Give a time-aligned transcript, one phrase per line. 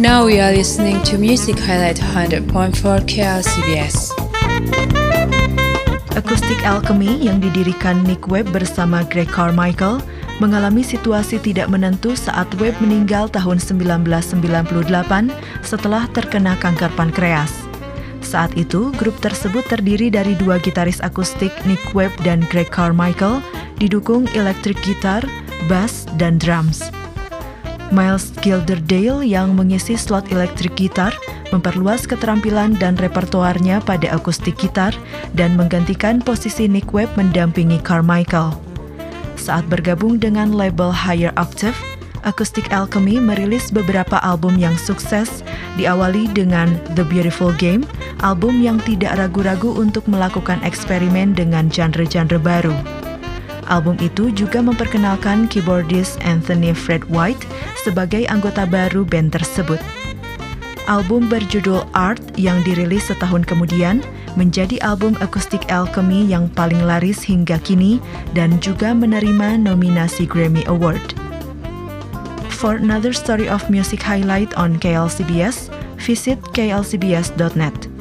[0.00, 2.48] Now we are listening to Music Highlight 100.4
[3.04, 4.16] KLCBS.
[6.16, 10.00] Acoustic Alchemy yang didirikan Nick Webb bersama Greg Carmichael
[10.40, 14.48] mengalami situasi tidak menentu saat Webb meninggal tahun 1998
[15.60, 17.52] setelah terkena kanker pankreas.
[18.24, 23.44] Saat itu, grup tersebut terdiri dari dua gitaris akustik Nick Webb dan Greg Carmichael,
[23.76, 25.20] didukung electric guitar,
[25.68, 26.88] bass, dan drums.
[27.90, 31.10] Miles Gilderdale yang mengisi slot electric guitar
[31.50, 34.94] memperluas keterampilan dan repertoarnya pada akustik gitar
[35.34, 38.54] dan menggantikan posisi Nick Webb mendampingi Carmichael.
[39.34, 41.74] Saat bergabung dengan label Higher Octave,
[42.22, 45.40] Acoustic Alchemy merilis beberapa album yang sukses,
[45.80, 47.88] diawali dengan The Beautiful Game,
[48.20, 52.76] album yang tidak ragu-ragu untuk melakukan eksperimen dengan genre-genre baru.
[53.70, 57.46] Album itu juga memperkenalkan keyboardist Anthony Fred White
[57.86, 59.78] sebagai anggota baru band tersebut.
[60.90, 64.02] Album berjudul Art yang dirilis setahun kemudian
[64.34, 68.02] menjadi album akustik Alchemy yang paling laris hingga kini
[68.34, 71.14] dan juga menerima nominasi Grammy Award.
[72.58, 77.99] For another story of music highlight on KLCBS, visit klcbs.net.